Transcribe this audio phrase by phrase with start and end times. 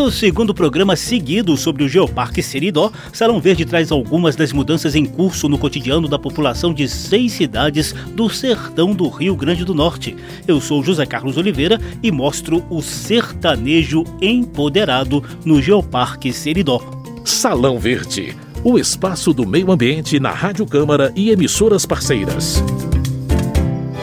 [0.00, 5.04] No segundo programa seguido sobre o Geoparque Seridó, Salão Verde traz algumas das mudanças em
[5.04, 10.16] curso no cotidiano da população de seis cidades do sertão do Rio Grande do Norte.
[10.48, 16.80] Eu sou José Carlos Oliveira e mostro o sertanejo empoderado no Geoparque Seridó.
[17.22, 22.64] Salão Verde, o espaço do meio ambiente na Rádio Câmara e emissoras parceiras.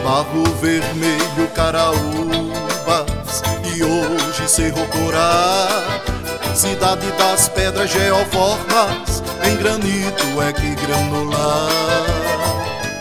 [0.04, 3.17] Barro Vermelho, Caraúbas
[3.82, 5.68] hoje Cerro Corá.
[6.54, 12.27] Cidade das pedras geoformas, em granito é que granular.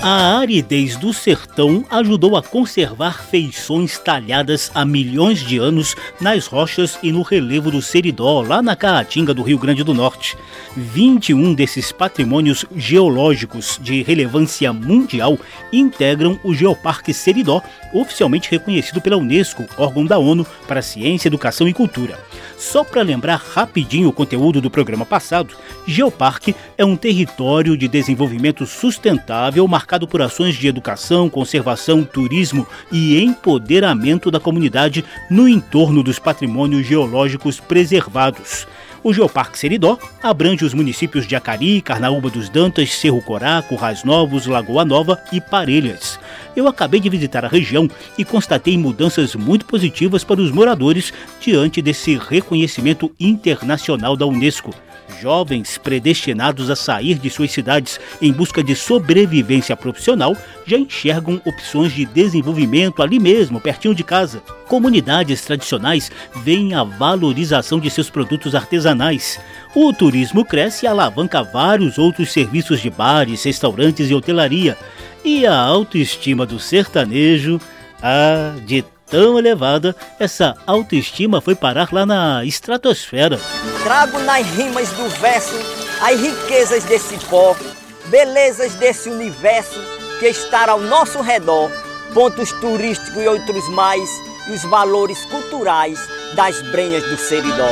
[0.09, 6.97] A aridez do sertão ajudou a conservar feições talhadas há milhões de anos nas rochas
[7.03, 10.37] e no relevo do Seridó, lá na Caatinga do Rio Grande do Norte.
[10.77, 15.37] 21 desses patrimônios geológicos de relevância mundial
[15.73, 17.61] integram o Geoparque Seridó,
[17.91, 22.17] oficialmente reconhecido pela Unesco, órgão da ONU para Ciência, Educação e Cultura.
[22.57, 25.55] Só para lembrar rapidinho o conteúdo do programa passado,
[25.85, 33.23] Geoparque é um território de desenvolvimento sustentável marcado por ações de educação, conservação, turismo e
[33.23, 38.67] empoderamento da comunidade no entorno dos patrimônios geológicos preservados.
[39.03, 44.45] O Geoparque Seridó abrange os municípios de Acari, Carnaúba dos Dantas, Cerro Corá, Currais Novos,
[44.47, 46.19] Lagoa Nova e Parelhas.
[46.55, 51.81] Eu acabei de visitar a região e constatei mudanças muito positivas para os moradores diante
[51.81, 54.73] desse reconhecimento internacional da Unesco
[55.19, 61.93] jovens predestinados a sair de suas cidades em busca de sobrevivência profissional já enxergam opções
[61.93, 64.41] de desenvolvimento ali mesmo, pertinho de casa.
[64.67, 66.11] Comunidades tradicionais
[66.43, 69.39] veem a valorização de seus produtos artesanais.
[69.73, 74.77] O turismo cresce e alavanca vários outros serviços de bares, restaurantes e hotelaria.
[75.23, 77.59] E a autoestima do sertanejo,
[78.01, 83.39] ah, de tão elevada, essa autoestima foi parar lá na estratosfera.
[83.83, 85.55] Trago nas rimas do verso
[86.01, 87.63] as riquezas desse povo,
[88.07, 89.79] belezas desse universo
[90.19, 91.71] que está ao nosso redor,
[92.13, 94.09] pontos turísticos e outros mais,
[94.47, 95.99] e os valores culturais
[96.35, 97.69] das brenhas do Seridó.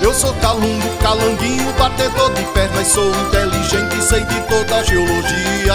[0.00, 1.27] Eu sou calungo, calanguinho,
[1.88, 5.74] batedor de pernas Sou inteligente, sei de toda a geologia.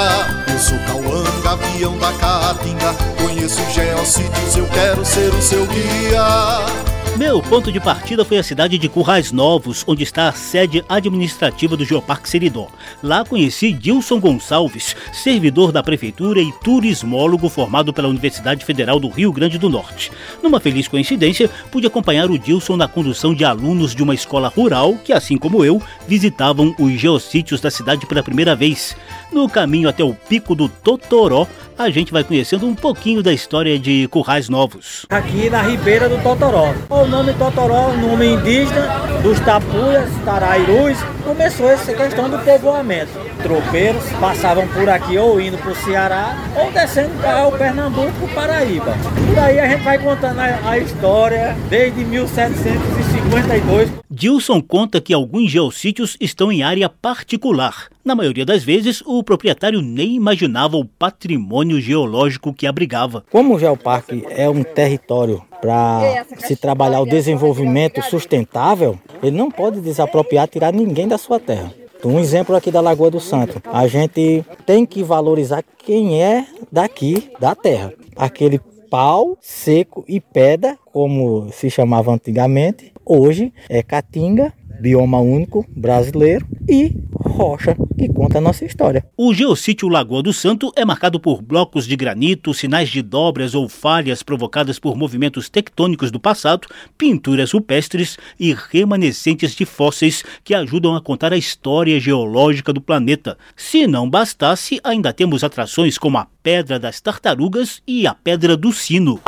[0.51, 2.93] Eu sou cauã, avião da caatinga.
[3.21, 8.77] Conheço geossítios, eu quero ser o seu guia meu ponto de partida foi a cidade
[8.77, 12.67] de Currais Novos, onde está a sede administrativa do Geoparque Seridó.
[13.03, 19.31] Lá conheci Dilson Gonçalves, servidor da prefeitura e turismólogo formado pela Universidade Federal do Rio
[19.31, 20.11] Grande do Norte.
[20.41, 24.95] Numa feliz coincidência, pude acompanhar o Dilson na condução de alunos de uma escola rural
[25.03, 28.95] que, assim como eu, visitavam os geossítios da cidade pela primeira vez.
[29.31, 31.47] No caminho até o Pico do Totoró,
[31.77, 35.05] a gente vai conhecendo um pouquinho da história de Currais Novos.
[35.09, 36.73] Aqui na Ribeira do Totoró.
[37.03, 38.87] O nome Totoró, o nome indígena
[39.21, 43.11] dos tapuias, tarairus, começou essa questão do povoamento.
[43.41, 48.93] Tropeiros passavam por aqui ou indo para o Ceará ou descendo para o Pernambuco, Paraíba.
[49.27, 53.91] Por aí a gente vai contando a, a história desde 1752.
[54.09, 57.89] Dilson conta que alguns geossítios estão em área particular.
[58.05, 63.25] Na maioria das vezes, o proprietário nem imaginava o patrimônio geológico que abrigava.
[63.29, 69.79] Como o Geoparque é um território para se trabalhar o desenvolvimento sustentável, ele não pode
[69.79, 71.73] desapropriar, tirar ninguém da sua terra.
[72.03, 73.61] Um exemplo aqui da Lagoa do Santo.
[73.71, 77.93] A gente tem que valorizar quem é daqui, da terra.
[78.13, 78.59] Aquele
[78.89, 86.95] pau seco e pedra, como se chamava antigamente, hoje é caatinga, bioma único brasileiro e
[87.33, 89.05] rocha que conta a nossa história.
[89.17, 93.67] O geossítio Lagoa do Santo é marcado por blocos de granito, sinais de dobras ou
[93.67, 96.67] falhas provocadas por movimentos tectônicos do passado,
[96.97, 103.37] pinturas rupestres e remanescentes de fósseis que ajudam a contar a história geológica do planeta.
[103.55, 108.71] Se não bastasse, ainda temos atrações como a Pedra das Tartarugas e a Pedra do
[108.71, 109.19] Sino.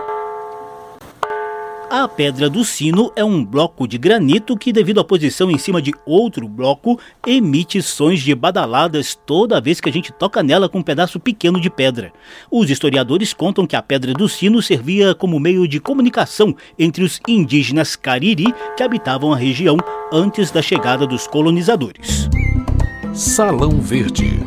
[1.89, 5.81] A Pedra do Sino é um bloco de granito que, devido à posição em cima
[5.81, 10.79] de outro bloco, emite sons de badaladas toda vez que a gente toca nela com
[10.79, 12.11] um pedaço pequeno de pedra.
[12.49, 17.19] Os historiadores contam que a Pedra do Sino servia como meio de comunicação entre os
[17.27, 19.77] indígenas Cariri que habitavam a região
[20.11, 22.27] antes da chegada dos colonizadores.
[23.13, 24.39] Salão Verde.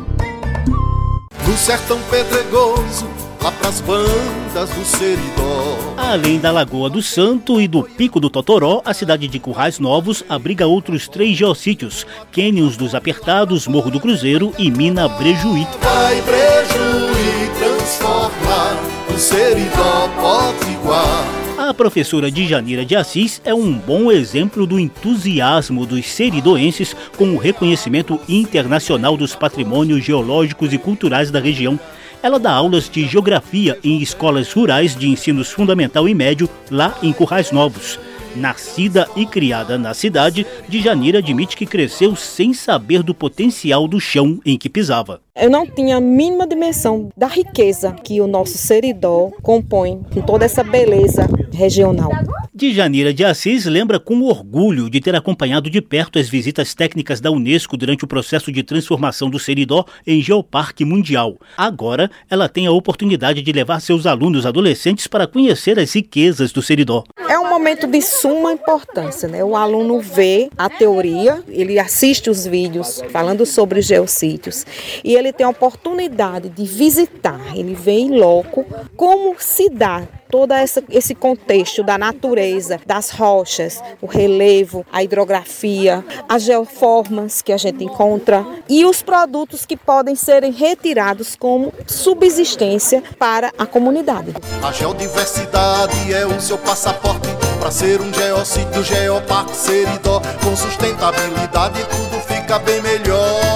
[1.47, 5.77] No sertão pedregoso lá pras bandas do Seridó.
[5.97, 10.23] Além da Lagoa do Santo e do Pico do Totoró, a cidade de Currais Novos
[10.27, 15.67] abriga outros três geossítios, Cânions dos Apertados, Morro do Cruzeiro e Mina Brejuí.
[15.81, 18.77] Vai Brejuí transformar
[19.13, 21.39] o Seridó potiguar.
[21.57, 27.37] A professora Djanira de Assis é um bom exemplo do entusiasmo dos seridoenses com o
[27.37, 31.79] reconhecimento internacional dos patrimônios geológicos e culturais da região.
[32.21, 37.13] Ela dá aulas de geografia em escolas rurais de ensino fundamental e médio lá em
[37.13, 37.97] Currais Novos.
[38.35, 44.39] Nascida e criada na cidade, Djanira admite que cresceu sem saber do potencial do chão
[44.45, 45.21] em que pisava.
[45.35, 50.43] Eu não tinha a mínima dimensão da riqueza que o nosso Seridó compõe, com toda
[50.43, 52.11] essa beleza regional.
[52.53, 57.31] Djanira de Assis lembra com orgulho de ter acompanhado de perto as visitas técnicas da
[57.31, 61.37] Unesco durante o processo de transformação do Seridó em Geoparque Mundial.
[61.55, 66.61] Agora, ela tem a oportunidade de levar seus alunos adolescentes para conhecer as riquezas do
[66.61, 67.05] Seridó.
[67.29, 69.43] É um momento de suma importância, né?
[69.43, 74.65] O aluno vê a teoria, ele assiste os vídeos falando sobre os geossítios
[75.03, 80.53] e ele tem a oportunidade de visitar, ele vê em loco como se dá todo
[80.53, 87.57] essa, esse contexto da natureza, das rochas, o relevo, a hidrografia, as geoformas que a
[87.57, 94.33] gente encontra e os produtos que podem serem retirados como subsistência para a comunidade.
[94.61, 97.27] A geodiversidade é o seu passaporte
[97.59, 100.21] para ser um geossítio, geoparque, seridó.
[100.43, 103.48] Com sustentabilidade tudo fica bem melhor.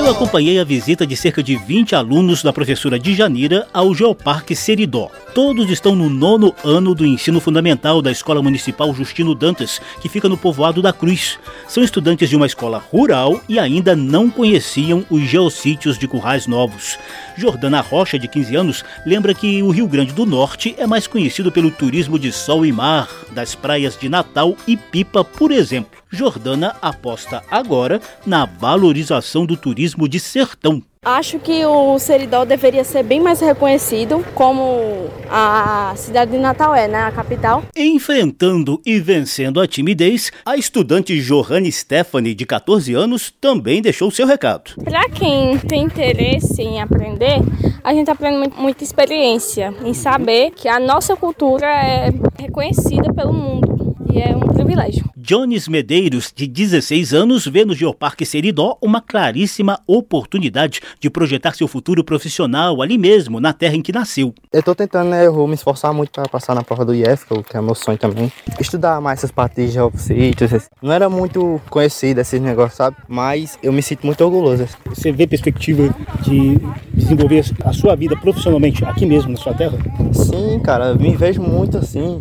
[0.00, 5.10] Eu acompanhei a visita de cerca de 20 alunos da professora Djanira ao Geoparque Seridó.
[5.34, 10.26] Todos estão no nono ano do ensino fundamental da Escola Municipal Justino Dantas, que fica
[10.26, 11.38] no povoado da Cruz.
[11.70, 16.98] São estudantes de uma escola rural e ainda não conheciam os geossítios de Currais Novos.
[17.36, 21.52] Jordana Rocha, de 15 anos, lembra que o Rio Grande do Norte é mais conhecido
[21.52, 26.02] pelo turismo de sol e mar, das praias de Natal e Pipa, por exemplo.
[26.10, 30.82] Jordana aposta agora na valorização do turismo de sertão.
[31.02, 36.86] Acho que o Seridó deveria ser bem mais reconhecido como a cidade de Natal é,
[36.86, 37.62] né, a capital.
[37.74, 44.26] Enfrentando e vencendo a timidez, a estudante Johanne Stephanie, de 14 anos, também deixou seu
[44.26, 44.72] recado.
[44.84, 47.38] Para quem tem interesse em aprender,
[47.82, 53.79] a gente aprende muita experiência em saber que a nossa cultura é reconhecida pelo mundo
[54.12, 55.04] e é um privilégio.
[55.16, 61.68] Jones Medeiros, de 16 anos, vê no Geoparque Seridó uma claríssima oportunidade de projetar seu
[61.68, 64.34] futuro profissional ali mesmo, na terra em que nasceu.
[64.52, 67.26] Eu tô tentando, né, eu vou me esforçar muito para passar na prova do IEF,
[67.48, 68.32] que é meu sonho também.
[68.58, 70.68] Estudar mais essas partes de geossítios.
[70.82, 72.96] Não era muito conhecido esses negócios, sabe?
[73.06, 74.66] Mas eu me sinto muito orgulhoso.
[74.86, 76.58] Você vê perspectiva de
[76.94, 79.78] desenvolver a sua vida profissionalmente aqui mesmo, na sua terra?
[80.12, 82.18] Sim, cara, me vejo muito assim.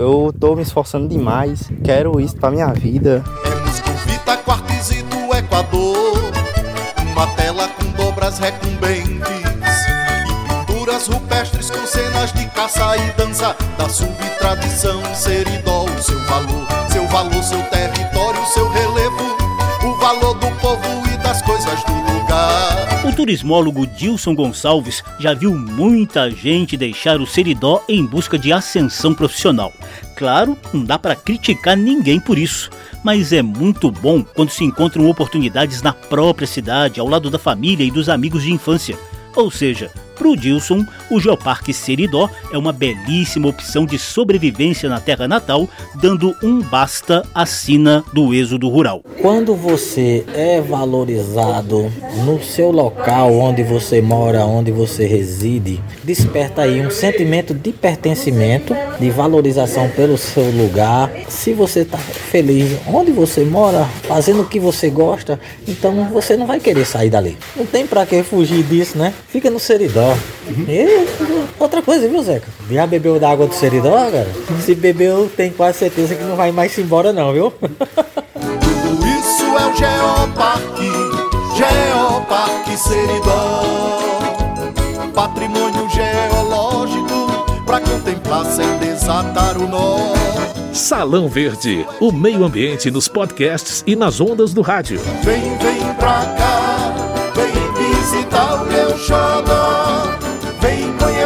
[0.00, 3.22] Eu tô me esforçando demais, quero isso pra minha vida.
[3.44, 6.22] É muscovita, quartzido do Equador,
[7.12, 9.20] uma tela com dobras recumbentes.
[10.26, 13.54] E pinturas rupestres com cenas de caça e dança.
[13.76, 19.36] Da subtradição seridó, o seu valor, seu valor, seu território, seu relevo,
[19.84, 21.19] o valor do povo e
[23.20, 29.74] turismólogo Dilson Gonçalves já viu muita gente deixar o Seridó em busca de ascensão profissional.
[30.16, 32.70] Claro, não dá para criticar ninguém por isso,
[33.04, 37.84] mas é muito bom quando se encontram oportunidades na própria cidade, ao lado da família
[37.84, 38.98] e dos amigos de infância.
[39.36, 39.90] Ou seja,
[40.20, 45.66] para o Dilson, o Geoparque Seridó é uma belíssima opção de sobrevivência na terra natal,
[45.94, 49.02] dando um basta à sina do êxodo rural.
[49.22, 51.90] Quando você é valorizado
[52.26, 58.76] no seu local onde você mora, onde você reside, desperta aí um sentimento de pertencimento,
[58.98, 61.10] de valorização pelo seu lugar.
[61.30, 66.46] Se você está feliz onde você mora, fazendo o que você gosta, então você não
[66.46, 67.38] vai querer sair dali.
[67.56, 69.14] Não tem para que fugir disso, né?
[69.28, 70.09] Fica no Seridó.
[70.68, 71.06] E
[71.58, 72.48] outra coisa, viu, Zeca?
[72.70, 74.28] Já bebeu da água do Seridó, cara?
[74.64, 77.52] Se bebeu, tem quase certeza que não vai mais embora, não, viu?
[77.60, 80.90] Tudo isso é o Geoparque,
[81.56, 84.00] Geoparque Seridó.
[85.14, 90.14] Patrimônio geológico pra contemplar sem desatar o nó.
[90.72, 95.00] Salão Verde, o meio ambiente nos podcasts e nas ondas do rádio.
[95.22, 96.94] Vem, vem pra cá,
[97.34, 97.52] vem
[97.98, 99.49] visitar o meu xodó.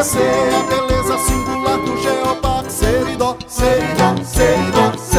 [0.04, 5.13] Conhecer a beleza singular do Geoparque Seridó, Seridó, Seridó, Seridó.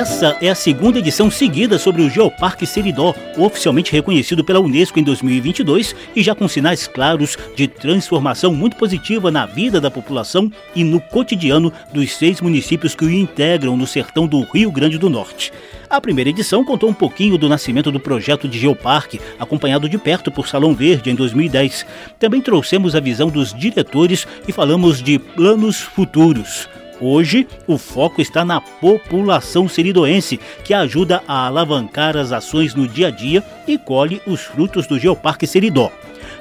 [0.00, 5.02] Essa é a segunda edição seguida sobre o Geoparque Seridó, oficialmente reconhecido pela Unesco em
[5.02, 10.82] 2022 e já com sinais claros de transformação muito positiva na vida da população e
[10.84, 15.52] no cotidiano dos seis municípios que o integram no sertão do Rio Grande do Norte.
[15.90, 20.30] A primeira edição contou um pouquinho do nascimento do projeto de Geoparque, acompanhado de perto
[20.30, 21.84] por Salão Verde em 2010.
[22.18, 26.66] Também trouxemos a visão dos diretores e falamos de planos futuros.
[27.00, 33.08] Hoje, o foco está na população seridoense, que ajuda a alavancar as ações no dia
[33.08, 35.90] a dia e colhe os frutos do Geoparque Seridó.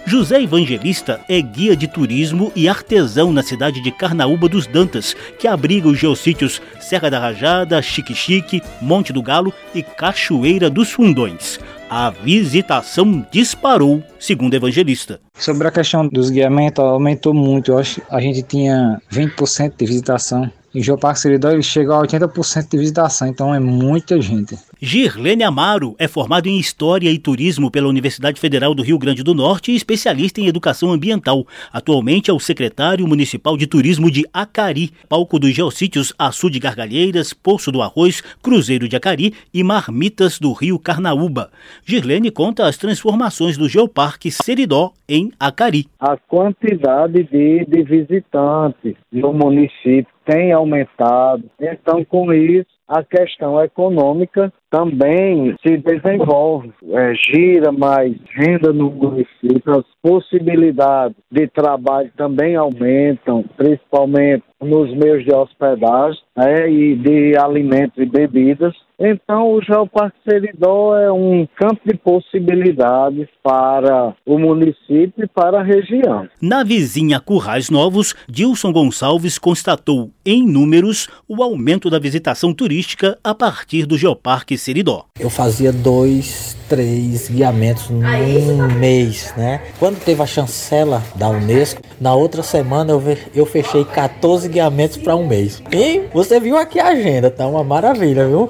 [0.05, 5.47] José Evangelista é guia de turismo e artesão na cidade de Carnaúba dos Dantas, que
[5.47, 11.59] abriga os geossítios Serra da Rajada, Chique Chique, Monte do Galo e Cachoeira dos Fundões.
[11.89, 15.19] A visitação disparou, segundo Evangelista.
[15.33, 17.71] Sobre a questão dos guiamentos, aumentou muito.
[17.71, 22.01] Eu acho que a gente tinha 20% de visitação em Geoparque Seridó ele chega a
[22.01, 24.57] 80% de visitação, então é muita gente.
[24.81, 29.33] Girlene Amaro é formado em História e Turismo pela Universidade Federal do Rio Grande do
[29.33, 31.45] Norte e especialista em Educação Ambiental.
[31.73, 37.33] Atualmente é o secretário municipal de Turismo de Acari, palco dos geossítios Açu de Gargalheiras,
[37.33, 41.51] Poço do Arroz, Cruzeiro de Acari e Marmitas do Rio Carnaúba.
[41.85, 45.87] Girlene conta as transformações do Geoparque Seridó em Acari.
[45.99, 51.49] A quantidade de, de visitantes no município tem aumentado.
[51.59, 59.79] Então, com isso, a questão econômica também se desenvolve, é, gira mais renda no município,
[59.79, 67.97] as possibilidades de trabalho também aumentam, principalmente nos meios de hospedagem né, e de alimentos
[67.97, 68.73] e bebidas.
[69.01, 75.63] Então, o Geoparque Seridó é um campo de possibilidades para o município e para a
[75.63, 76.27] região.
[76.41, 83.33] Na vizinha Currais Novos, Dilson Gonçalves constatou em números o aumento da visitação turística a
[83.33, 85.05] partir do Geoparque Seridó.
[85.19, 89.61] Eu fazia dois, três guiamentos num mês, né?
[89.79, 93.01] Quando teve a chancela da Unesco, na outra semana eu,
[93.33, 95.61] eu fechei 14 guiamentos para um mês.
[95.71, 98.49] E você viu aqui a agenda, tá uma maravilha, viu?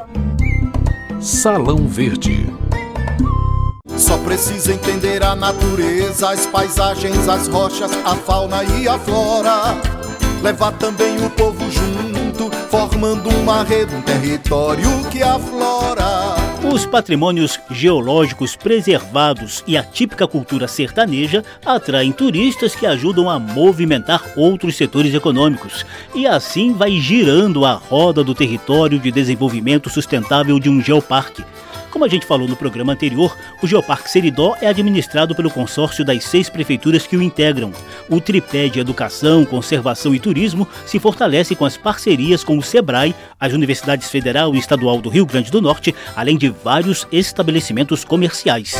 [1.22, 2.48] Salão Verde.
[3.98, 9.76] Só precisa entender a natureza, as paisagens, as rochas, a fauna e a flora.
[10.42, 12.09] Levar também o povo junto,
[12.70, 16.36] formando uma rede, um território que aflora.
[16.72, 24.24] Os patrimônios geológicos preservados e a típica cultura sertaneja atraem turistas que ajudam a movimentar
[24.36, 25.84] outros setores econômicos.
[26.14, 31.44] E assim vai girando a roda do território de desenvolvimento sustentável de um geoparque.
[31.92, 36.24] Como a gente falou no programa anterior, o Geoparque Seridó é administrado pelo consórcio das
[36.24, 37.72] seis prefeituras que o integram.
[38.08, 43.16] O tripé de educação, conservação e turismo se fortalece com as parcerias com o SEBRAE,
[43.40, 48.76] as Universidades Federal e Estadual do Rio Grande do Norte, além de vários estabelecimentos comerciais.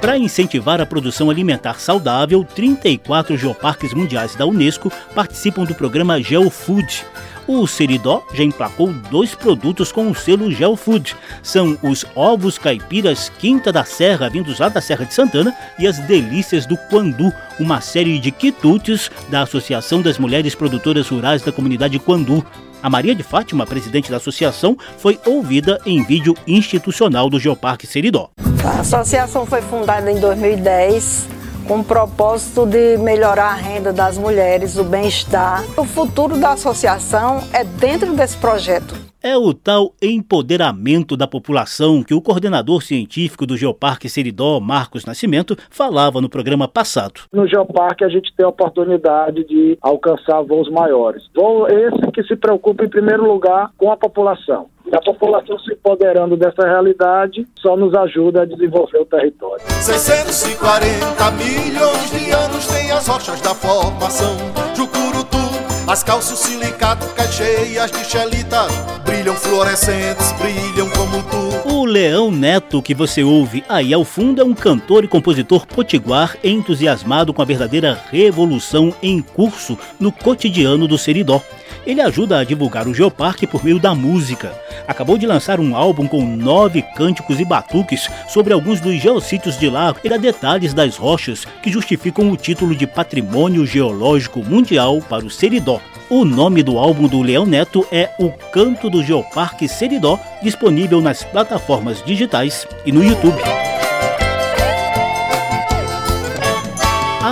[0.00, 7.04] Para incentivar a produção alimentar saudável, 34 geoparques mundiais da Unesco participam do programa GeoFood.
[7.48, 11.16] O Seridó já emplacou dois produtos com o selo GeoFood.
[11.42, 15.98] São os ovos caipiras Quinta da Serra, vindos lá da Serra de Santana, e as
[16.00, 21.98] delícias do Quandu, uma série de quitutes da Associação das Mulheres Produtoras Rurais da Comunidade
[21.98, 22.44] Quandu.
[22.82, 28.28] A Maria de Fátima, presidente da associação, foi ouvida em vídeo institucional do Geoparque Seridó.
[28.62, 31.37] A associação foi fundada em 2010
[31.68, 35.62] com o propósito de melhorar a renda das mulheres, o bem-estar.
[35.76, 39.07] O futuro da associação é dentro desse projeto.
[39.20, 45.56] É o tal empoderamento da população que o coordenador científico do Geoparque Seridó, Marcos Nascimento,
[45.68, 47.22] falava no programa passado.
[47.32, 51.24] No Geoparque a gente tem a oportunidade de alcançar voos maiores.
[51.34, 54.66] Voo esse que se preocupa em primeiro lugar com a população.
[54.90, 59.64] E a população se empoderando dessa realidade só nos ajuda a desenvolver o território.
[59.80, 64.36] 640 milhões de anos tem as rochas da formação.
[64.74, 65.47] Jucurutu,
[65.88, 68.66] as calças silicato cheias de xelita,
[69.06, 71.72] brilham fluorescentes, brilham como tu.
[71.72, 76.36] O Leão Neto que você ouve aí ao fundo é um cantor e compositor potiguar
[76.44, 81.42] entusiasmado com a verdadeira revolução em curso no cotidiano do Seridó.
[81.86, 84.52] Ele ajuda a divulgar o Geoparque por meio da música.
[84.88, 89.68] Acabou de lançar um álbum com nove cânticos e batuques sobre alguns dos geossítios de
[89.68, 95.26] lá e dá detalhes das rochas que justificam o título de Patrimônio Geológico Mundial para
[95.26, 95.78] o Seridó.
[96.08, 101.22] O nome do álbum do Leão Neto é O Canto do Geoparque Seridó, disponível nas
[101.22, 103.67] plataformas digitais e no YouTube.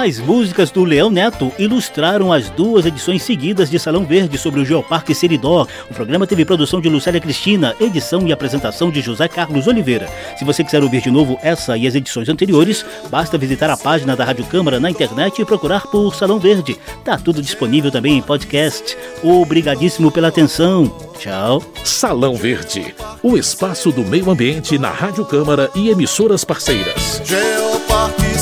[0.06, 4.64] As músicas do Leão Neto ilustraram as duas edições seguidas de Salão Verde sobre o
[4.64, 5.66] Geoparque Seridó.
[5.90, 10.08] O programa teve produção de Lucélia Cristina, edição e apresentação de José Carlos Oliveira.
[10.38, 14.14] Se você quiser ouvir de novo essa e as edições anteriores, basta visitar a página
[14.14, 16.78] da Rádio Câmara na internet e procurar por Salão Verde.
[17.04, 18.96] Tá tudo disponível também em podcast.
[19.24, 20.86] Obrigadíssimo pela atenção.
[21.18, 21.60] Tchau.
[21.82, 22.94] Salão Verde,
[23.24, 27.20] o espaço do meio ambiente na Rádio Câmara e emissoras parceiras.
[27.24, 28.38] Geoparque